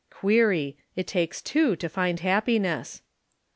"Query. 0.09 0.77
It 0.95 1.05
takes 1.05 1.43
two 1.43 1.75
to 1.75 1.87
find 1.87 2.21
happiness." 2.21 3.03